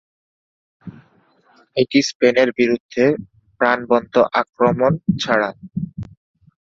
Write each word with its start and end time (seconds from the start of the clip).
এটি 1.77 1.99
স্পেনের 2.09 2.49
বিরুদ্ধে 2.57 3.03
প্রাণবন্ত 3.61 4.13
আক্রমণ 4.41 4.91
ছাড়া। 5.19 5.49